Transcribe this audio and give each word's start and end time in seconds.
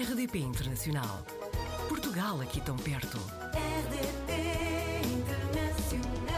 RDP 0.00 0.38
Internacional. 0.38 1.26
Portugal 1.88 2.40
aqui 2.40 2.60
tão 2.60 2.76
perto. 2.76 3.16
RDP 3.50 4.30
Internacional. 5.12 6.36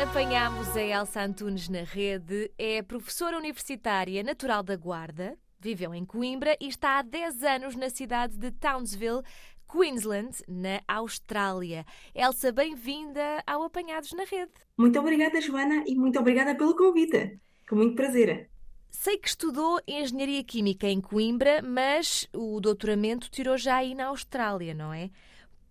Apanhámos 0.00 0.68
a 0.76 0.82
Elsa 0.82 1.20
Antunes 1.24 1.68
na 1.68 1.82
rede, 1.82 2.48
é 2.56 2.80
professora 2.80 3.36
universitária 3.36 4.22
natural 4.22 4.62
da 4.62 4.76
Guarda, 4.76 5.36
viveu 5.58 5.92
em 5.92 6.04
Coimbra 6.04 6.56
e 6.60 6.68
está 6.68 7.00
há 7.00 7.02
10 7.02 7.42
anos 7.42 7.74
na 7.74 7.90
cidade 7.90 8.38
de 8.38 8.52
Townsville, 8.52 9.22
Queensland, 9.68 10.44
na 10.46 10.80
Austrália. 10.86 11.84
Elsa, 12.14 12.52
bem-vinda 12.52 13.42
ao 13.44 13.64
Apanhados 13.64 14.12
na 14.12 14.22
Rede. 14.22 14.52
Muito 14.78 14.96
obrigada, 15.00 15.40
Joana, 15.40 15.82
e 15.88 15.96
muito 15.96 16.20
obrigada 16.20 16.54
pelo 16.54 16.76
convite. 16.76 17.40
Com 17.68 17.74
muito 17.74 17.96
prazer. 17.96 18.51
Sei 18.92 19.18
que 19.18 19.26
estudou 19.28 19.80
Engenharia 19.88 20.44
Química 20.44 20.86
em 20.86 21.00
Coimbra, 21.00 21.60
mas 21.62 22.28
o 22.32 22.60
doutoramento 22.60 23.28
tirou 23.28 23.58
já 23.58 23.76
aí 23.78 23.92
na 23.94 24.06
Austrália, 24.06 24.72
não 24.72 24.92
é? 24.92 25.10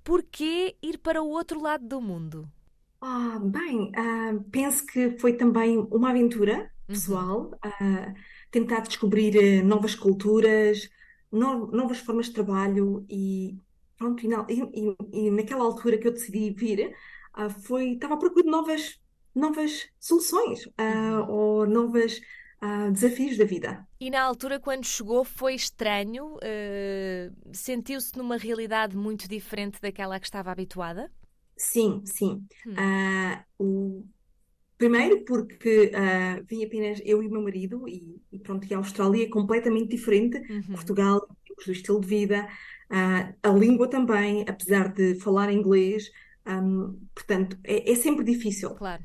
Porquê 0.03 0.75
ir 0.81 0.97
para 0.99 1.23
o 1.23 1.29
outro 1.29 1.61
lado 1.61 1.87
do 1.87 2.01
mundo? 2.01 2.49
Ah, 3.03 3.39
bem, 3.41 3.91
ah, 3.95 4.33
penso 4.51 4.85
que 4.85 5.17
foi 5.19 5.35
também 5.35 5.77
uma 5.91 6.11
aventura 6.11 6.71
pessoal, 6.91 7.51
ah, 7.63 8.13
tentar 8.51 8.81
descobrir 8.81 9.35
eh, 9.35 9.61
novas 9.63 9.95
culturas, 9.95 10.87
no- 11.31 11.67
novas 11.71 11.99
formas 11.99 12.27
de 12.27 12.33
trabalho 12.33 13.05
e 13.09 13.57
pronto, 13.97 14.23
e, 14.25 14.27
na- 14.27 14.45
e- 14.49 14.95
e- 15.27 15.31
naquela 15.31 15.63
altura 15.63 15.97
que 15.97 16.07
eu 16.07 16.11
decidi 16.13 16.51
vir, 16.53 16.95
ah, 17.33 17.49
foi, 17.49 17.93
estava 17.93 18.13
à 18.15 18.17
procura 18.17 18.43
de 18.43 18.51
novas, 18.51 18.99
novas 19.33 19.87
soluções, 19.99 20.67
ah, 20.77 21.25
ou 21.29 21.65
novos 22.61 23.01
desafios 23.01 23.37
da 23.37 23.45
vida. 23.45 23.87
E 23.99 24.09
na 24.09 24.21
altura, 24.21 24.59
quando 24.59 24.85
chegou, 24.85 25.23
foi 25.23 25.55
estranho? 25.55 26.37
Eh, 26.41 27.31
Sentiu-se 27.51 28.17
numa 28.17 28.37
realidade 28.37 28.95
muito 28.95 29.27
diferente 29.27 29.79
daquela 29.81 30.15
a 30.15 30.19
que 30.19 30.25
estava 30.25 30.51
habituada? 30.51 31.11
Sim, 31.57 32.01
sim. 32.05 32.45
Hum. 32.65 32.73
Ah, 32.77 33.45
o... 33.59 34.05
Primeiro 34.77 35.23
porque 35.25 35.91
ah, 35.93 36.41
vim 36.49 36.65
apenas 36.65 36.99
eu 37.05 37.21
e 37.21 37.27
o 37.27 37.31
meu 37.31 37.43
marido 37.43 37.87
e, 37.87 38.19
e 38.31 38.39
pronto, 38.39 38.65
e 38.67 38.73
a 38.73 38.77
Austrália 38.77 39.25
é 39.25 39.29
completamente 39.29 39.89
diferente. 39.89 40.39
Uhum. 40.51 40.73
Portugal, 40.73 41.27
temos 41.45 41.67
o 41.67 41.71
estilo 41.71 42.01
de 42.01 42.07
vida, 42.07 42.47
ah, 42.89 43.31
a 43.43 43.49
língua 43.49 43.87
também, 43.87 44.43
apesar 44.47 44.91
de 44.91 45.15
falar 45.19 45.51
inglês, 45.51 46.09
ahm, 46.45 46.97
portanto, 47.13 47.57
é, 47.63 47.91
é 47.91 47.95
sempre 47.95 48.23
difícil. 48.23 48.71
Claro. 48.71 49.03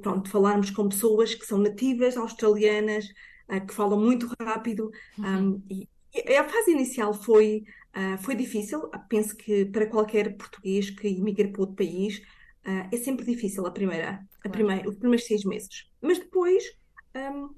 Pronto, 0.00 0.30
falarmos 0.30 0.70
com 0.70 0.88
pessoas 0.88 1.34
que 1.34 1.44
são 1.46 1.58
nativas 1.58 2.16
australianas, 2.16 3.06
ah, 3.48 3.60
que 3.60 3.74
falam 3.74 4.00
muito 4.00 4.26
rápido, 4.40 4.90
ahm, 5.18 5.60
e, 5.70 5.88
e 6.14 6.34
a 6.36 6.48
fase 6.48 6.70
inicial 6.72 7.12
foi, 7.14 7.64
ah, 7.92 8.16
foi 8.18 8.34
difícil. 8.34 8.88
Penso 9.08 9.36
que 9.36 9.66
para 9.66 9.86
qualquer 9.86 10.36
português 10.36 10.90
que 10.90 11.08
imigra 11.08 11.48
para 11.48 11.60
outro 11.60 11.76
país, 11.76 12.20
ah, 12.64 12.88
é 12.92 12.96
sempre 12.96 13.24
difícil 13.24 13.66
a 13.66 13.70
primeira, 13.70 14.10
a 14.44 14.48
Claro. 14.48 14.52
primeira, 14.52 14.88
os 14.88 14.96
primeiros 14.96 15.26
seis 15.26 15.44
meses. 15.44 15.90
Mas 16.00 16.18
depois, 16.18 16.64
ah, 17.14 17.48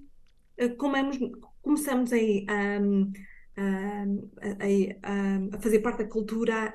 comemos- 0.79 1.19
começamos 1.63 2.13
a, 2.13 2.17
ahm, 2.17 3.13
a, 3.57 4.65
a- 5.11 5.57
a 5.57 5.61
fazer 5.61 5.81
parte 5.81 5.99
da 5.99 6.09
cultura, 6.09 6.73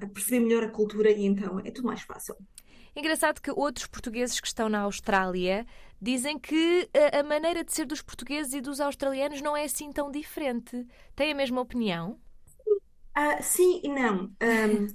a 0.00 0.06
perceber 0.08 0.40
melhor 0.40 0.64
a 0.64 0.68
cultura 0.70 1.10
e 1.10 1.24
então 1.24 1.58
é 1.60 1.70
tudo 1.70 1.86
mais 1.86 2.02
fácil. 2.02 2.36
Engraçado 2.94 3.40
que 3.40 3.50
outros 3.50 3.86
portugueses 3.86 4.40
que 4.40 4.46
estão 4.46 4.68
na 4.68 4.80
Austrália 4.80 5.66
dizem 6.00 6.38
que 6.38 6.88
a, 7.12 7.20
a 7.20 7.22
maneira 7.22 7.64
de 7.64 7.72
ser 7.72 7.86
dos 7.86 8.02
portugueses 8.02 8.52
e 8.54 8.60
dos 8.60 8.80
australianos 8.80 9.40
não 9.40 9.56
é 9.56 9.64
assim 9.64 9.92
tão 9.92 10.10
diferente. 10.10 10.86
Tem 11.14 11.32
a 11.32 11.34
mesma 11.34 11.60
opinião? 11.60 12.18
Ah, 13.14 13.42
sim 13.42 13.80
e 13.84 13.88
não. 13.88 14.34
Ahm, 14.40 14.86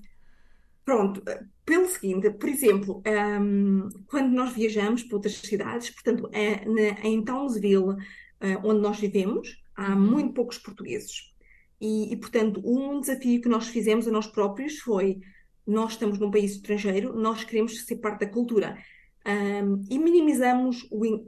pronto, 0.85 1.23
pelo 1.65 1.87
seguinte, 1.87 2.31
por 2.31 2.49
exemplo, 2.49 3.01
ahm, 3.05 3.89
quando 4.07 4.31
nós 4.33 4.53
viajamos 4.53 5.03
para 5.03 5.17
outras 5.17 5.35
cidades, 5.37 5.91
portanto, 5.91 6.29
é, 6.33 6.65
na- 6.65 7.01
em 7.07 7.23
Townsville, 7.23 7.95
ah, 8.41 8.61
onde 8.65 8.81
nós 8.81 8.99
vivemos, 8.99 9.49
há 9.75 9.95
Uhum. 9.95 9.95
muito 9.95 10.33
poucos 10.33 10.57
portugueses. 10.59 11.33
E, 11.81 12.13
e, 12.13 12.17
portanto, 12.17 12.61
um 12.65 12.99
desafio 13.01 13.41
que 13.41 13.49
nós 13.49 13.67
fizemos 13.69 14.07
a 14.07 14.11
nós 14.11 14.27
próprios 14.27 14.79
foi: 14.79 15.19
nós 15.67 15.91
estamos 15.93 16.17
num 16.19 16.31
país 16.31 16.51
estrangeiro, 16.53 17.13
nós 17.19 17.43
queremos 17.43 17.85
ser 17.85 17.97
parte 17.97 18.21
da 18.21 18.27
cultura. 18.31 18.77
Ahm, 19.25 19.83
e 19.89 19.99
minimizamos 19.99 20.87
o. 20.89 21.05
in- 21.05 21.27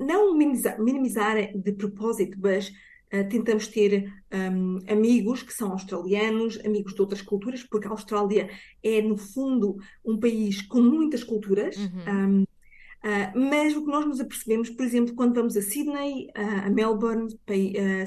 Não 0.00 0.34
minimizar, 0.36 0.76
minimizar 0.80 1.36
de 1.56 1.72
propósito, 1.72 2.36
mas 2.40 2.72
ah, 3.12 3.22
tentamos 3.24 3.68
ter 3.68 4.12
um, 4.34 4.78
amigos 4.90 5.40
que 5.44 5.52
são 5.52 5.70
australianos, 5.70 6.58
amigos 6.64 6.92
de 6.94 7.00
outras 7.00 7.22
culturas, 7.22 7.62
porque 7.62 7.86
a 7.86 7.90
Austrália 7.92 8.50
é, 8.82 9.00
no 9.00 9.16
fundo, 9.16 9.76
um 10.04 10.18
país 10.18 10.60
com 10.62 10.80
muitas 10.82 11.22
culturas. 11.22 11.76
Uhum. 11.76 12.40
Um, 12.40 12.44
ah, 13.04 13.32
mas 13.36 13.76
o 13.76 13.84
que 13.84 13.90
nós 13.90 14.04
nos 14.04 14.20
apercebemos, 14.20 14.68
por 14.70 14.84
exemplo, 14.84 15.14
quando 15.14 15.34
vamos 15.36 15.56
a 15.56 15.62
Sydney, 15.62 16.28
ah, 16.34 16.66
a 16.66 16.70
Melbourne, 16.70 17.28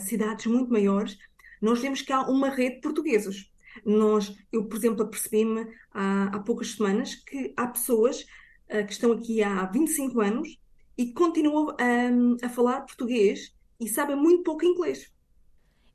cidades 0.01 0.45
muito 0.45 0.69
maiores, 0.71 1.17
nós 1.61 1.79
vemos 1.79 2.01
que 2.01 2.11
há 2.11 2.21
uma 2.27 2.49
rede 2.49 2.75
de 2.75 2.81
portugueses. 2.81 3.49
Nós, 3.85 4.35
eu, 4.51 4.67
por 4.67 4.77
exemplo, 4.77 5.03
apercebi-me 5.03 5.65
há, 5.93 6.25
há 6.35 6.39
poucas 6.39 6.71
semanas 6.73 7.15
que 7.15 7.53
há 7.57 7.67
pessoas 7.67 8.25
ah, 8.69 8.83
que 8.83 8.93
estão 8.93 9.11
aqui 9.11 9.43
há 9.43 9.65
25 9.65 10.21
anos 10.21 10.57
e 10.97 11.13
continuam 11.13 11.75
ah, 11.79 12.45
a 12.45 12.49
falar 12.49 12.81
português 12.81 13.53
e 13.79 13.87
sabem 13.87 14.15
muito 14.15 14.43
pouco 14.43 14.65
inglês. 14.65 15.11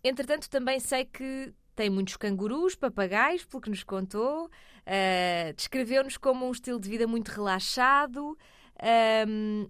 Entretanto, 0.02 0.48
também 0.50 0.78
sei 0.80 1.04
que 1.06 1.54
tem 1.74 1.90
muitos 1.90 2.16
cangurus, 2.16 2.74
papagaios, 2.74 3.44
pelo 3.44 3.60
que 3.60 3.70
nos 3.70 3.82
contou. 3.82 4.50
Ah, 4.86 5.52
Descreveu-nos 5.56 6.16
como 6.16 6.46
um 6.46 6.52
estilo 6.52 6.78
de 6.80 6.88
vida 6.88 7.06
muito 7.06 7.28
relaxado. 7.28 8.36
Ahm, 8.80 9.68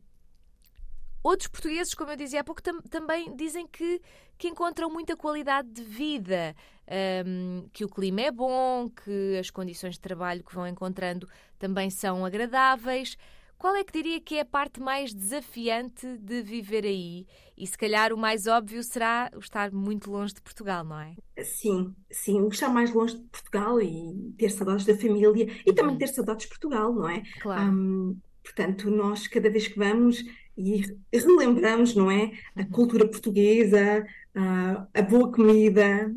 outros 1.22 1.48
portugueses, 1.48 1.94
como 1.94 2.10
eu 2.12 2.16
dizia 2.16 2.40
há 2.40 2.44
pouco, 2.44 2.62
tam- 2.62 2.80
também 2.82 3.34
dizem 3.34 3.66
que, 3.66 4.00
que 4.38 4.48
encontram 4.48 4.90
muita 4.90 5.16
qualidade 5.16 5.70
de 5.70 5.82
vida, 5.82 6.54
ahm, 6.88 7.68
que 7.72 7.84
o 7.84 7.88
clima 7.88 8.22
é 8.22 8.30
bom, 8.30 8.88
que 8.90 9.36
as 9.38 9.50
condições 9.50 9.94
de 9.94 10.00
trabalho 10.00 10.44
que 10.44 10.54
vão 10.54 10.66
encontrando 10.66 11.28
também 11.58 11.90
são 11.90 12.24
agradáveis. 12.24 13.16
Qual 13.58 13.74
é 13.76 13.84
que 13.84 13.92
diria 13.92 14.20
que 14.20 14.36
é 14.36 14.40
a 14.40 14.44
parte 14.44 14.80
mais 14.80 15.14
desafiante 15.14 16.18
de 16.18 16.42
viver 16.42 16.84
aí? 16.84 17.26
E 17.56 17.66
se 17.66 17.78
calhar 17.78 18.12
o 18.12 18.18
mais 18.18 18.46
óbvio 18.46 18.82
será 18.82 19.30
o 19.34 19.38
estar 19.38 19.72
muito 19.72 20.10
longe 20.10 20.34
de 20.34 20.42
Portugal, 20.42 20.84
não 20.84 20.98
é? 21.00 21.16
Sim, 21.42 21.94
sim, 22.12 22.46
estar 22.48 22.68
mais 22.68 22.92
longe 22.94 23.16
de 23.18 23.24
Portugal 23.28 23.80
e 23.80 24.32
ter 24.38 24.50
saudades 24.50 24.86
da 24.86 24.96
família 24.96 25.46
e 25.66 25.72
também 25.74 25.98
ter 25.98 26.06
saudades 26.06 26.44
de 26.44 26.48
Portugal, 26.50 26.94
não 26.94 27.08
é? 27.08 27.22
Claro. 27.38 27.74
Hum, 27.74 28.20
portanto, 28.42 28.88
nós 28.90 29.26
cada 29.26 29.50
vez 29.50 29.66
que 29.66 29.76
vamos 29.76 30.22
e 30.56 30.82
relembramos, 31.12 31.94
não 31.96 32.08
é? 32.10 32.30
A 32.56 32.64
Uhum. 32.66 32.66
cultura 32.66 33.08
portuguesa, 33.08 34.06
a, 34.34 34.86
a 34.94 35.02
boa 35.02 35.32
comida, 35.32 36.08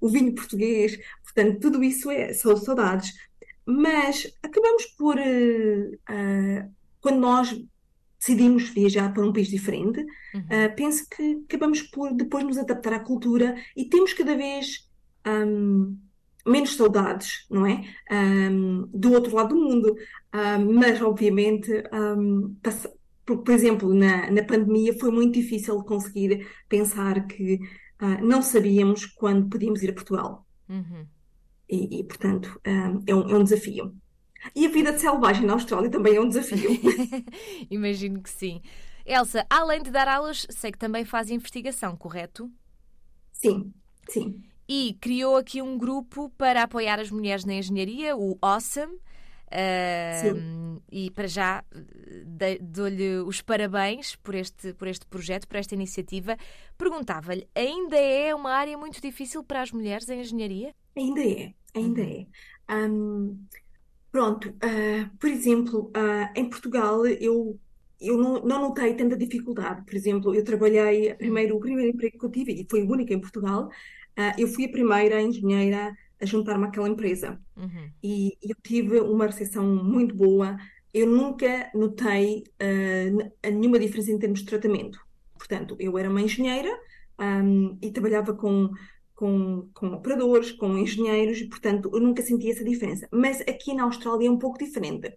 o 0.00 0.08
vinho 0.08 0.34
português, 0.34 0.98
portanto, 1.24 1.60
tudo 1.60 1.82
isso 1.82 2.10
é, 2.10 2.32
são 2.32 2.56
saudades. 2.56 3.12
Mas 3.66 4.26
acabamos 4.42 4.86
por, 4.96 5.18
eh, 5.18 5.90
ah, 6.08 6.68
quando 7.00 7.18
nós 7.20 7.54
decidimos 8.18 8.68
viajar 8.70 9.12
para 9.12 9.24
um 9.24 9.32
país 9.32 9.48
diferente, 9.48 10.04
Uhum. 10.34 10.40
Uh, 10.42 10.76
penso 10.76 11.08
que 11.08 11.42
acabamos 11.48 11.82
por 11.82 12.12
depois 12.14 12.44
nos 12.44 12.58
adaptar 12.58 12.92
à 12.92 13.00
cultura 13.00 13.56
e 13.74 13.86
temos 13.86 14.12
cada 14.12 14.36
vez 14.36 14.86
um, 15.26 15.96
menos 16.46 16.76
saudades, 16.76 17.46
não 17.50 17.66
é? 17.66 17.82
Um, 18.10 18.86
do 18.92 19.12
outro 19.12 19.34
lado 19.34 19.54
do 19.54 19.60
mundo. 19.60 19.96
Um, 20.34 20.74
mas, 20.74 21.00
obviamente, 21.00 21.70
um, 21.92 22.54
passa- 22.62 22.92
por, 23.24 23.38
por 23.38 23.52
exemplo, 23.54 23.94
na, 23.94 24.30
na 24.30 24.42
pandemia 24.42 24.98
foi 24.98 25.10
muito 25.10 25.34
difícil 25.34 25.82
conseguir 25.82 26.46
pensar 26.68 27.26
que 27.26 27.58
uh, 28.02 28.24
não 28.24 28.42
sabíamos 28.42 29.06
quando 29.06 29.48
podíamos 29.48 29.82
ir 29.82 29.90
a 29.90 29.94
Portugal. 29.94 30.46
Uhum. 30.68 31.06
E, 31.68 32.00
e, 32.00 32.04
portanto, 32.04 32.60
um, 32.66 33.02
é 33.06 33.14
um, 33.14 33.30
é 33.30 33.36
um 33.36 33.44
desafio. 33.44 33.94
E 34.54 34.66
a 34.66 34.70
vida 34.70 34.92
de 34.92 35.00
selvagem 35.00 35.44
na 35.44 35.54
Austrália 35.54 35.90
também 35.90 36.16
é 36.16 36.20
um 36.20 36.28
desafio. 36.28 36.70
Imagino 37.70 38.22
que 38.22 38.30
sim. 38.30 38.62
Elsa, 39.04 39.46
além 39.48 39.82
de 39.82 39.90
dar 39.90 40.06
aulas, 40.06 40.46
sei 40.50 40.70
que 40.70 40.78
também 40.78 41.04
faz 41.04 41.30
investigação, 41.30 41.96
correto? 41.96 42.50
Sim, 43.32 43.72
sim. 44.08 44.42
E 44.68 44.96
criou 45.00 45.36
aqui 45.36 45.62
um 45.62 45.78
grupo 45.78 46.30
para 46.36 46.62
apoiar 46.62 47.00
as 47.00 47.10
mulheres 47.10 47.44
na 47.44 47.54
engenharia, 47.54 48.16
o 48.16 48.36
Awesome. 48.40 48.98
E 50.90 51.10
para 51.10 51.26
já 51.26 51.64
dou-lhe 52.60 53.18
os 53.20 53.40
parabéns 53.40 54.16
por 54.16 54.34
este, 54.34 54.72
por 54.74 54.88
este 54.88 55.06
projeto, 55.06 55.46
por 55.46 55.56
esta 55.56 55.74
iniciativa. 55.74 56.36
Perguntava-lhe, 56.76 57.46
ainda 57.54 57.96
é 57.96 58.34
uma 58.34 58.52
área 58.52 58.76
muito 58.76 59.00
difícil 59.00 59.42
para 59.42 59.62
as 59.62 59.72
mulheres 59.72 60.08
a 60.08 60.14
engenharia? 60.14 60.74
Ainda 60.96 61.22
é, 61.22 61.54
ainda 61.74 62.02
é. 62.02 62.26
Hum, 62.70 63.38
pronto, 64.10 64.54
ah, 64.62 65.10
por 65.18 65.28
exemplo, 65.28 65.90
ah, 65.94 66.32
em 66.34 66.48
Portugal 66.48 67.06
eu 67.06 67.58
eu 68.00 68.16
não, 68.16 68.44
não 68.44 68.60
notei 68.60 68.94
tanta 68.94 69.16
dificuldade. 69.16 69.84
Por 69.84 69.94
exemplo, 69.94 70.34
eu 70.34 70.44
trabalhei, 70.44 71.14
primeiro, 71.14 71.56
o 71.56 71.60
primeiro 71.60 71.90
emprego 71.90 72.18
que 72.18 72.24
eu 72.24 72.30
tive, 72.30 72.52
e 72.52 72.66
foi 72.68 72.82
o 72.82 72.90
único 72.90 73.12
em 73.12 73.20
Portugal, 73.20 73.66
uh, 73.66 74.32
eu 74.38 74.46
fui 74.48 74.66
a 74.66 74.68
primeira 74.68 75.20
engenheira 75.20 75.96
juntar-me 76.22 76.64
àquela 76.64 76.88
empresa. 76.88 77.40
Uhum. 77.56 77.90
E 78.02 78.36
eu 78.42 78.56
tive 78.62 79.00
uma 79.00 79.26
recepção 79.26 79.66
muito 79.66 80.14
boa. 80.14 80.56
Eu 80.92 81.06
nunca 81.06 81.70
notei 81.74 82.44
uh, 82.60 83.50
nenhuma 83.50 83.78
diferença 83.78 84.10
em 84.10 84.18
termos 84.18 84.40
de 84.40 84.46
tratamento. 84.46 84.98
Portanto, 85.36 85.76
eu 85.78 85.96
era 85.96 86.10
uma 86.10 86.20
engenheira 86.20 86.70
um, 87.18 87.78
e 87.80 87.90
trabalhava 87.90 88.34
com, 88.34 88.70
com, 89.14 89.68
com 89.72 89.88
operadores, 89.92 90.52
com 90.52 90.76
engenheiros, 90.76 91.38
e, 91.38 91.46
portanto, 91.46 91.90
eu 91.92 92.00
nunca 92.00 92.22
senti 92.22 92.50
essa 92.50 92.64
diferença. 92.64 93.08
Mas 93.12 93.40
aqui 93.42 93.74
na 93.74 93.84
Austrália 93.84 94.28
é 94.28 94.30
um 94.30 94.38
pouco 94.38 94.58
diferente. 94.58 95.12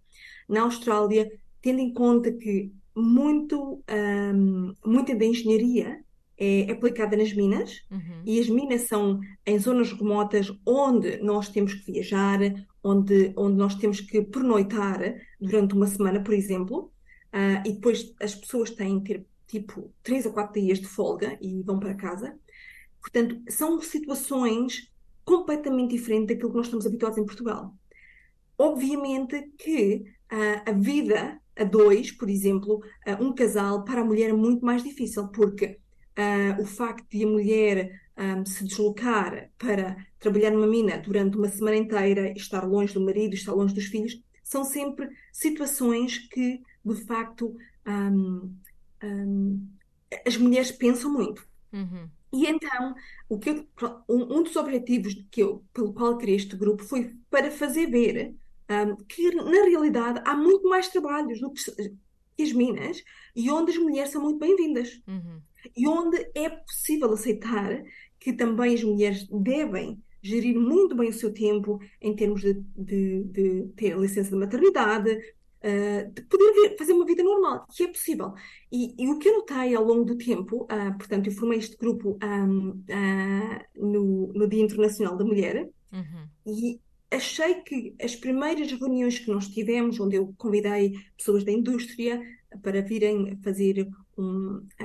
Na 0.48 0.62
Austrália, 0.62 1.32
tendo 1.62 1.80
em 1.80 1.94
conta 1.94 2.32
que 2.32 2.72
muito, 2.96 3.84
um, 3.90 4.76
muita 4.86 5.16
da 5.16 5.26
engenharia 5.26 6.04
é 6.44 6.72
aplicada 6.72 7.16
nas 7.16 7.32
minas 7.34 7.84
Uhum. 7.92 8.24
e 8.26 8.40
as 8.40 8.50
minas 8.50 8.82
são 8.82 9.20
em 9.46 9.60
zonas 9.60 9.94
remotas 9.94 10.52
onde 10.66 11.18
nós 11.22 11.50
temos 11.50 11.76
que 11.76 11.92
viajar, 11.92 12.40
onde, 12.84 13.32
onde 13.38 13.56
nós 13.58 13.76
temos 13.76 14.02
que 14.02 14.24
pernoitar 14.24 15.00
durante 15.40 15.76
uma 15.76 15.86
semana, 15.86 16.20
por 16.24 16.34
exemplo, 16.34 16.92
ah, 17.32 17.62
e 17.64 17.74
depois 17.74 18.12
as 18.20 18.34
pessoas 18.34 18.72
têm 18.72 19.00
que 19.04 19.14
ter 19.14 19.26
tipo 19.48 19.94
três 20.02 20.26
a 20.26 20.32
quatro 20.32 20.60
dias 20.60 20.80
de 20.80 20.88
folga 20.88 21.38
e 21.40 21.62
vão 21.62 21.78
para 21.80 21.94
casa. 21.94 22.36
Portanto, 23.00 23.40
são 23.48 23.80
situações 23.82 24.90
completamente 25.24 25.92
diferentes 25.92 26.30
daquilo 26.30 26.50
que 26.52 26.58
nós 26.58 26.66
estamos 26.68 26.88
habituados 26.88 27.18
em 27.20 27.26
Portugal. 27.26 27.76
Obviamente 28.58 29.52
que 29.60 30.06
ah, 30.32 30.64
a 30.70 30.72
vida 30.72 31.40
a 31.56 31.64
dois, 31.64 32.12
por 32.12 32.30
exemplo, 32.30 32.82
ah, 33.06 33.18
um 33.22 33.32
casal, 33.34 33.84
para 33.84 34.02
a 34.02 34.06
mulher 34.06 34.30
é 34.30 34.34
muito 34.34 34.66
mais 34.66 34.84
difícil, 34.84 35.28
porque 35.28 35.78
ah, 36.22 36.58
o 36.62 36.66
facto 36.66 37.08
de 37.10 37.24
a 37.24 37.28
mulher 37.28 38.02
ah, 38.16 38.44
se 38.46 38.64
deslocar 38.66 39.50
para 39.58 39.96
trabalhar 40.20 40.52
numa 40.52 40.68
mina 40.68 40.98
durante 40.98 41.38
uma 41.38 41.50
semana 41.50 41.78
inteira, 41.78 42.32
estar 42.38 42.64
longe 42.68 42.94
do 42.94 43.02
marido, 43.02 43.34
estar 43.34 43.54
longe 43.54 43.74
dos 43.74 43.86
filhos, 43.86 44.22
são 44.44 44.64
sempre 44.64 45.10
situações 45.32 46.18
que, 46.18 46.62
de 46.86 46.96
facto, 47.06 47.56
um, 47.88 48.54
um, 49.04 49.68
as 50.28 50.38
mulheres 50.38 50.72
pensam 50.72 51.12
muito. 51.12 51.46
Uhum. 51.74 52.10
E 52.34 52.46
então, 52.48 52.96
o 53.30 53.40
que 53.40 53.50
eu- 53.50 53.68
um, 54.10 54.38
um 54.40 54.44
dos 54.44 54.56
objetivos 54.56 55.14
que 55.32 55.42
eu, 55.42 55.64
pelo 55.74 55.94
qual 55.94 56.18
criei 56.18 56.36
este 56.38 56.56
grupo 56.56 56.84
foi 56.84 57.16
para 57.30 57.52
fazer 57.52 57.88
ver 57.88 58.36
um, 58.70 58.96
que, 59.06 59.32
na 59.36 59.66
realidade, 59.66 60.22
há 60.26 60.36
muito 60.36 60.68
mais 60.70 60.88
trabalhos 60.90 61.40
do 61.42 61.52
que 61.52 61.62
as 62.42 62.54
minas 62.54 63.04
e 63.36 63.50
onde 63.52 63.72
as 63.72 63.78
mulheres 63.78 64.12
são 64.12 64.22
muito 64.22 64.40
bem-vindas 64.40 65.02
Uhum. 65.08 65.42
E 65.76 65.88
onde 65.88 66.18
é 66.36 66.50
possível 66.50 67.12
aceitar 67.14 67.84
que 68.20 68.34
também 68.34 68.74
as 68.76 68.84
mulheres 68.84 69.28
devem 69.32 70.02
gerir 70.22 70.58
muito 70.60 70.96
bem 70.96 71.10
o 71.10 71.14
seu 71.14 71.34
tempo 71.34 71.80
em 72.00 72.16
termos 72.16 72.42
de, 72.42 72.54
de- 72.78 73.24
de 73.24 73.68
ter 73.76 73.98
licença 73.98 74.30
de 74.30 74.36
maternidade, 74.36 75.10
ah, 75.64 76.04
de 76.14 76.22
poder 76.24 76.76
fazer 76.78 76.94
uma 76.94 77.06
vida 77.06 77.24
normal, 77.24 77.66
que 77.76 77.84
é 77.84 77.88
possível. 77.88 78.34
E, 78.72 78.94
e 79.04 79.10
o 79.10 79.18
que 79.18 79.28
eu 79.30 79.34
notei 79.40 79.76
ao 79.76 79.84
longo 79.84 80.06
do 80.06 80.18
tempo, 80.18 80.66
ah, 80.70 80.92
portanto, 80.98 81.28
eu 81.28 81.34
formei 81.34 81.58
este 81.60 81.76
grupo 81.78 82.18
ahm, 82.22 82.84
ah, 82.92 83.66
no, 83.76 84.32
no 84.34 84.48
Dia 84.48 84.62
Internacional 84.64 85.18
da 85.18 85.26
Mulher, 85.26 85.68
Uhum. 85.94 86.28
e 86.48 86.80
achei 87.12 87.56
que 87.64 87.94
as 88.02 88.16
primeiras 88.16 88.72
reuniões 88.72 89.20
que 89.20 89.30
nós 89.30 89.48
tivemos, 89.50 90.00
onde 90.00 90.16
eu 90.16 90.34
convidei 90.38 90.94
pessoas 91.18 91.44
da 91.44 91.52
indústria 91.52 92.22
para 92.64 92.82
virem 92.82 93.38
fazer 93.44 93.88
um, 94.18 94.66
ah, 94.80 94.81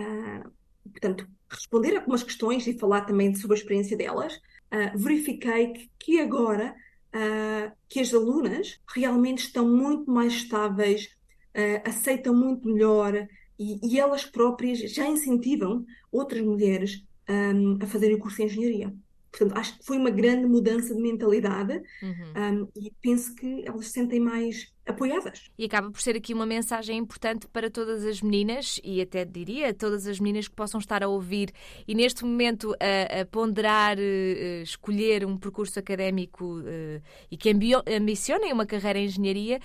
portanto, 1.06 1.29
responder 1.49 1.94
a 1.94 2.00
algumas 2.00 2.23
questões 2.23 2.67
e 2.67 2.79
falar 2.79 3.03
também 3.03 3.35
sobre 3.35 3.56
a 3.56 3.61
experiência 3.61 3.97
delas, 3.97 4.41
ah, 4.70 4.93
verifiquei 4.97 5.73
que, 5.73 5.91
que 5.99 6.20
agora 6.20 6.75
ah, 7.12 7.73
que 7.88 8.00
as 8.00 8.12
alunas 8.12 8.81
realmente 8.93 9.44
estão 9.44 9.69
muito 9.69 10.11
mais 10.11 10.32
estáveis, 10.32 11.08
ah, 11.55 11.88
aceitam 11.88 12.35
muito 12.35 12.67
melhor 12.69 13.14
e, 13.58 13.79
e 13.82 13.99
elas 14.00 14.25
próprias 14.25 14.79
já 14.93 15.06
incentivam 15.06 15.85
outras 16.11 16.43
mulheres 16.43 17.05
ahm, 17.29 17.79
a 17.81 17.87
fazerem 17.87 18.17
o 18.17 18.19
curso 18.19 18.38
de 18.38 18.44
engenharia. 18.44 18.94
Portanto, 19.37 19.59
acho 19.59 19.79
que 19.79 19.85
foi 19.85 19.99
uma 19.99 20.11
grande 20.11 20.47
mudança 20.47 20.94
de 20.94 21.00
mentalidade, 21.00 21.83
Uhum. 22.03 22.62
um, 22.65 22.69
e 22.81 22.91
penso 23.03 23.35
que 23.35 23.62
elas 23.67 23.87
se 23.87 23.93
sentem 23.93 24.19
mais 24.19 24.73
apoiadas. 24.87 25.50
E 25.59 25.65
acaba 25.65 25.91
por 25.91 26.00
ser 26.00 26.17
aqui 26.17 26.33
uma 26.33 26.47
mensagem 26.47 26.97
importante 26.97 27.47
para 27.49 27.69
todas 27.69 28.05
as 28.05 28.23
meninas 28.23 28.81
e 28.85 29.00
até 29.00 29.25
diria 29.25 29.75
todas 29.75 30.06
as 30.06 30.21
meninas 30.21 30.47
que 30.49 30.55
possam 30.55 30.79
estar 30.79 31.03
a 31.03 31.09
ouvir 31.09 31.50
e 31.87 31.94
neste 31.94 32.25
momento 32.25 32.73
a, 32.81 33.21
a 33.21 33.27
ponderar, 33.27 33.99
eh, 33.99 34.03
eh, 34.03 34.62
escolher 34.62 35.27
um 35.27 35.37
percurso 35.37 35.79
académico 35.79 36.62
eh, 36.65 37.00
e 37.31 37.37
que 37.37 37.50
ambi- 37.50 37.75
ambicionem 37.94 38.53
uma 38.53 38.65
carreira 38.65 38.99
em 39.00 39.06
engenharia, 39.06 39.59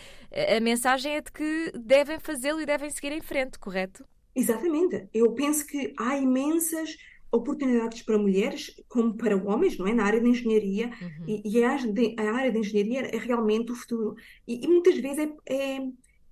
a 0.58 0.60
mensagem 0.60 1.14
é 1.16 1.22
de 1.22 1.32
que 1.32 1.72
devem 1.78 2.20
fazê-lo 2.20 2.60
e 2.60 2.66
devem 2.66 2.90
seguir 2.90 3.12
em 3.14 3.22
frente, 3.22 3.58
correto? 3.60 4.04
Exatamente. 4.36 5.08
Eu 5.14 5.34
penso 5.34 5.66
que 5.68 5.94
há 6.00 6.18
imensas 6.18 6.98
oportunidades 7.31 8.01
para 8.01 8.18
mulheres, 8.18 8.75
como 8.89 9.16
para 9.16 9.38
homens, 9.38 9.78
não 9.78 9.88
é? 9.88 9.94
Na 9.94 10.06
área 10.06 10.19
de 10.19 10.28
engenharia, 10.28 10.88
Uhum. 11.01 11.25
e, 11.28 11.42
e 11.45 11.63
a, 11.63 11.72
a 11.72 12.36
área 12.36 12.51
de 12.51 12.60
engenharia 12.60 13.01
é 13.01 13.18
realmente 13.18 13.72
o 13.72 13.75
futuro. 13.75 14.16
E, 14.48 14.66
e 14.66 14.68
muitas 14.68 14.98
vezes 14.98 15.19
é, 15.19 15.54
é, 15.54 15.78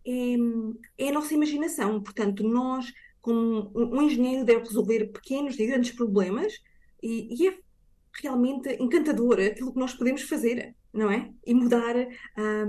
é, 0.06 0.36
é 0.98 1.10
a 1.10 1.14
nossa 1.14 1.34
imaginação. 1.34 2.02
Portanto, 2.02 2.44
nós, 2.44 2.92
como 3.22 3.72
um, 3.76 3.98
um 3.98 4.02
engenheiro, 4.02 4.44
deve 4.46 4.62
resolver 4.62 5.08
pequenos 5.08 5.58
e 5.58 5.66
grandes 5.66 5.92
problemas, 5.92 6.54
e, 7.02 7.30
e 7.44 7.48
é 7.48 7.58
realmente 8.22 8.76
encantador 8.82 9.40
aquilo 9.40 9.72
que 9.74 9.80
nós 9.80 9.94
podemos 9.94 10.24
fazer, 10.24 10.76
não 10.94 11.10
é? 11.10 11.30
E 11.46 11.54
mudar 11.54 11.96
ah, 12.36 12.66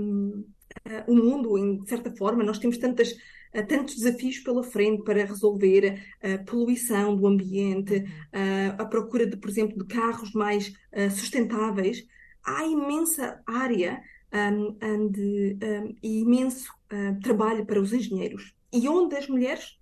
o 1.07 1.15
mundo, 1.15 1.57
em 1.57 1.81
de 1.81 1.89
certa 1.89 2.15
forma. 2.15 2.43
Nós 2.43 2.59
temos 2.59 2.77
tantas, 2.77 3.13
ah, 3.53 3.63
tantos 3.63 3.95
desafios 3.95 4.39
pela 4.39 4.63
frente 4.63 5.03
para 5.03 5.25
resolver 5.25 6.01
a 6.21 6.37
poluição 6.39 7.15
do 7.15 7.27
ambiente, 7.27 8.05
ah, 8.31 8.75
a 8.81 8.85
procura 8.85 9.25
de, 9.25 9.37
por 9.37 9.49
exemplo, 9.49 9.77
de 9.77 9.85
carros 9.85 10.33
mais 10.33 10.73
ah, 10.93 11.09
sustentáveis. 11.09 12.05
Há 12.43 12.65
imensa 12.65 13.41
área 13.45 14.01
hum, 14.33 14.77
ande, 14.81 15.57
hum, 15.61 15.95
e 16.01 16.21
imenso 16.21 16.71
ah, 16.89 17.17
trabalho 17.21 17.65
para 17.65 17.81
os 17.81 17.93
engenheiros. 17.93 18.53
E 18.73 18.87
onde 18.87 19.15
as 19.15 19.27
mulheres, 19.27 19.77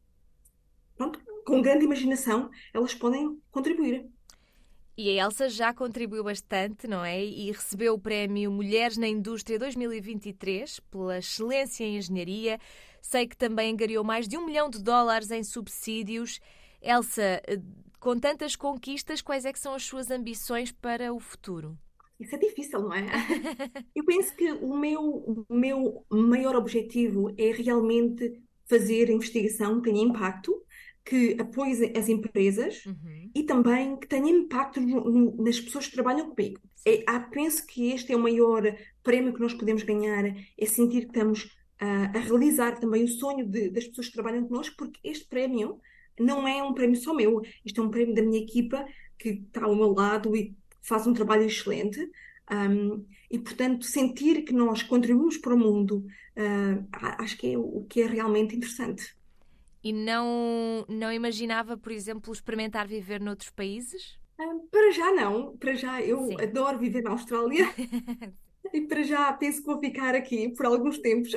pronto, 0.98 1.20
com 1.46 1.62
grande 1.62 1.86
imaginação, 1.86 2.50
elas 2.74 2.94
podem 2.94 3.40
contribuir. 3.52 4.08
E 5.02 5.18
a 5.18 5.24
Elsa 5.24 5.48
já 5.48 5.74
contribuiu 5.74 6.26
bastante, 6.26 6.86
não 6.86 7.06
é? 7.06 7.24
E 7.24 7.50
recebeu 7.52 7.94
o 7.94 8.00
prémio 8.00 8.52
Mulheres 8.52 8.98
na 8.98 9.08
Indústria 9.08 9.58
2023 9.58 10.82
pela 10.92 11.20
excelência 11.20 11.86
em 11.86 11.98
engenharia. 11.98 12.60
Sei 13.02 13.28
que 13.28 13.36
também 13.38 13.72
angariou 13.74 14.04
mais 14.04 14.28
de 14.28 14.38
um 14.38 14.46
milhão 14.46 14.70
de 14.70 14.82
dólares 14.82 15.32
em 15.32 15.44
subsídios. 15.44 16.40
Elsa, 16.82 17.42
eh, 17.48 17.60
com 18.00 18.18
tantas 18.20 18.56
conquistas, 18.56 19.22
quais 19.22 19.46
é 19.46 19.52
que 19.54 19.60
são 19.60 19.74
as 19.74 19.84
suas 19.84 20.10
ambições 20.12 20.72
para 20.72 21.14
o 21.14 21.20
futuro? 21.20 21.78
Isso 22.20 22.36
é 22.36 22.38
difícil, 22.38 22.82
não 22.82 22.94
é? 22.94 23.06
Eu 23.96 24.04
penso 24.06 24.36
que 24.36 24.52
o 24.52 24.78
meu, 24.78 25.46
o 25.50 25.54
meu 25.54 26.06
maior 26.10 26.56
objetivo 26.56 27.34
é 27.38 27.52
realmente 27.52 28.42
fazer 28.70 29.10
investigação 29.10 29.82
que 29.82 29.90
tenha 29.90 30.04
impacto, 30.04 30.54
que 31.04 31.36
apoie 31.40 31.92
as 31.98 32.08
empresas 32.08 32.86
Uhum. 32.86 33.32
e 33.34 33.44
também 33.44 33.98
que 33.98 34.08
tenha 34.08 34.30
impacto 34.30 34.80
no- 34.80 35.36
nas 35.44 35.60
pessoas 35.60 35.88
que 35.88 35.94
trabalham 35.94 36.30
comigo. 36.30 36.60
É, 36.86 37.04
ah, 37.08 37.20
penso 37.20 37.66
que 37.66 37.92
este 37.92 38.14
é 38.14 38.16
o 38.16 38.20
maior 38.20 38.62
prémio 39.02 39.34
que 39.34 39.40
nós 39.40 39.54
podemos 39.54 39.82
ganhar, 39.84 40.24
é 40.26 40.66
sentir 40.66 41.02
que 41.02 41.08
estamos 41.08 41.50
ah, 41.80 42.12
a 42.16 42.20
realizar 42.20 42.80
também 42.80 43.04
o 43.04 43.08
sonho 43.08 43.48
de- 43.48 43.70
das 43.70 43.86
pessoas 43.88 44.08
que 44.08 44.14
trabalham 44.14 44.48
connosco, 44.48 44.76
porque 44.78 45.00
este 45.04 45.28
prémio 45.28 45.80
não 46.20 46.48
é 46.48 46.62
um 46.64 46.74
prémio 46.74 46.96
só 46.98 47.14
meu, 47.14 47.42
isto 47.66 47.82
é 47.82 47.84
um 47.84 47.90
prémio 47.92 48.14
da 48.16 48.22
minha 48.22 48.42
equipa 48.42 48.86
que 49.18 49.30
está 49.30 49.66
ao 49.66 49.76
meu 49.76 49.94
lado 49.94 50.36
e 50.36 50.56
faz 50.82 51.08
um 51.08 51.14
trabalho 51.14 51.44
excelente. 51.44 52.00
Ahm, 52.48 53.06
e, 53.32 53.38
portanto, 53.40 53.86
sentir 53.86 54.44
que 54.44 54.54
nós 54.54 54.82
contribuímos 54.84 55.38
para 55.38 55.54
o 55.54 55.58
mundo, 55.58 56.06
ah, 56.36 57.24
acho 57.24 57.38
que 57.38 57.54
é 57.54 57.58
o 57.58 57.62
o 57.80 57.86
que 57.86 58.02
é 58.02 58.08
realmente 58.08 58.56
interessante. 58.56 59.04
E 59.84 59.94
não, 59.94 60.86
não 60.90 61.12
imaginava, 61.12 61.78
por 61.78 61.92
exemplo, 61.92 62.34
experimentar 62.34 62.88
viver 62.88 63.20
noutros 63.22 63.50
países? 63.50 64.18
Ah, 64.38 64.44
Para 64.72 64.92
já 64.92 65.12
não, 65.14 65.58
para 65.58 65.76
já 65.76 66.02
eu 66.02 66.20
Sim. 66.28 66.38
adoro 66.40 66.80
viver 66.80 67.02
na 67.04 67.12
Austrália 67.12 67.66
e 68.74 68.82
para 68.82 69.04
já 69.04 69.32
penso 69.34 69.60
que 69.62 69.68
vou 69.68 69.80
ficar 69.80 70.16
aqui 70.16 70.50
por 70.50 70.66
alguns 70.66 71.00
tempos. 71.00 71.32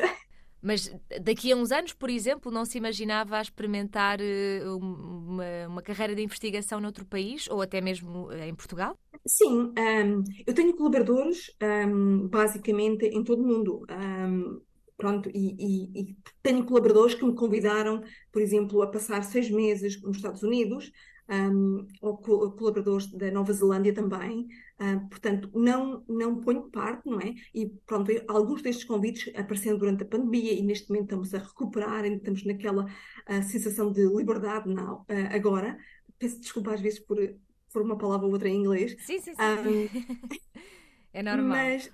Mas 0.63 0.91
daqui 1.23 1.53
a 1.53 1.57
uns 1.57 1.73
anos, 1.73 1.93
por 1.93 2.09
exemplo, 2.11 2.51
não 2.53 2.65
se 2.65 2.79
imaginava 2.79 3.41
experimentar 3.41 4.21
eh, 4.21 4.63
um- 4.67 4.79
uma, 5.33 5.45
uma 5.69 5.83
carreira 5.83 6.15
de 6.15 6.23
investigação 6.23 6.81
noutro 6.81 7.05
país 7.05 7.49
ou 7.51 7.61
até 7.63 7.81
mesmo 7.81 8.31
eh, 8.33 8.49
em 8.49 8.55
Portugal? 8.55 8.97
Sim, 9.27 9.73
ahm, 9.79 10.25
eu 10.47 10.55
tenho 10.55 10.75
colaboradores 10.77 11.51
ahm, 11.61 12.29
basicamente 12.29 13.07
em 13.07 13.23
todo 13.23 13.43
o 13.43 13.47
mundo. 13.47 13.85
Ahm, 13.89 14.61
pronto, 14.97 15.29
e, 15.33 15.55
e, 15.59 16.11
e, 16.13 16.17
tenho 16.43 16.65
colaboradores 16.65 17.15
que 17.15 17.25
me 17.25 17.35
convidaram, 17.35 18.03
por 18.33 18.43
exemplo, 18.43 18.83
a 18.83 18.91
passar 18.91 19.23
seis 19.23 19.51
meses 19.51 20.01
nos 20.03 20.17
Estados 20.17 20.43
Unidos, 20.43 20.91
um, 21.33 21.89
ou 22.03 22.19
colaboradores 22.19 23.07
da 23.13 23.31
Nova 23.31 23.53
Zelândia 23.53 23.95
também, 23.95 24.49
uh, 24.81 25.09
portanto, 25.09 25.51
não, 25.55 26.05
não 26.07 26.41
ponho 26.41 26.71
parte, 26.71 27.09
não 27.09 27.21
é? 27.21 27.35
E 27.55 27.71
pronto, 27.87 28.13
alguns 28.29 28.61
destes 28.61 28.85
convites 28.85 29.35
apareceram 29.35 29.79
durante 29.79 30.03
a 30.03 30.07
pandemia 30.07 30.53
e 30.53 30.63
neste 30.63 30.91
momento 30.91 31.05
estamos 31.05 31.35
a 31.35 31.39
recuperar, 31.39 32.05
ainda 32.05 32.17
estamos 32.17 32.45
naquela 32.45 32.85
uh, 32.85 33.43
sensação 33.45 33.91
de 33.91 34.05
liberdade 34.07 34.69
não, 34.69 35.01
uh, 35.01 35.07
agora. 35.35 35.79
Peço 36.19 36.39
desculpa 36.39 36.75
às 36.75 36.81
vezes 36.81 37.01
por, 37.01 37.19
por 37.73 37.83
uma 37.83 37.97
palavra 37.97 38.27
ou 38.27 38.33
outra 38.33 38.49
em 38.49 38.61
inglês. 38.61 38.95
Sim, 39.01 39.19
sim, 39.19 39.33
sim. 39.35 39.43
Um, 39.43 40.39
é 41.15 41.23
normal. 41.23 41.49
Mas, 41.49 41.91